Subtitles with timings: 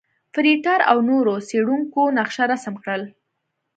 [0.33, 3.01] فرېټر او نورو څېړونکو نقشه رسم کړل.